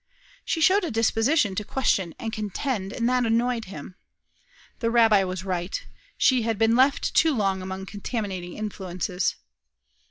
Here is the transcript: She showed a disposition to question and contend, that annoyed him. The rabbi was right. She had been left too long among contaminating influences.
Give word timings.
She 0.43 0.61
showed 0.61 0.83
a 0.83 0.89
disposition 0.89 1.53
to 1.53 1.63
question 1.63 2.15
and 2.17 2.33
contend, 2.33 2.89
that 2.93 3.23
annoyed 3.23 3.65
him. 3.65 3.93
The 4.79 4.89
rabbi 4.89 5.23
was 5.23 5.45
right. 5.45 5.79
She 6.17 6.41
had 6.41 6.57
been 6.57 6.75
left 6.75 7.13
too 7.13 7.35
long 7.35 7.61
among 7.61 7.85
contaminating 7.85 8.57
influences. 8.57 9.35